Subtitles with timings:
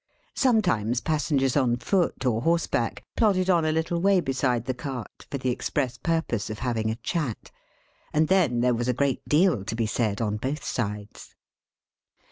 [0.33, 5.37] Sometimes, passengers on foot, or horseback, plodded on a little way beside the cart, for
[5.37, 7.51] the express purpose of having a chat;
[8.11, 11.35] and then there was a great deal to be said, on both sides.